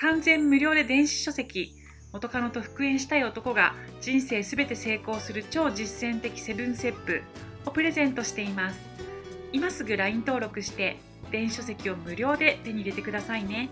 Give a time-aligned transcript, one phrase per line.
[0.00, 1.74] 完全無料で電子書籍
[2.14, 7.22] 元カノと復縁したい男が人生すべて成功する超実践的セブンステップ
[7.66, 8.80] をプレゼントしています。
[9.52, 10.96] 今すぐ LINE 登録して
[11.30, 13.68] 電子書籍を無料で手に入れてくださいね。